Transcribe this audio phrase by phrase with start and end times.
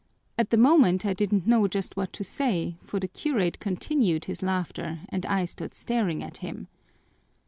[0.35, 4.41] At the moment I didn't know just what to say, for the curate continued his
[4.41, 6.69] laughter and I stood staring at him.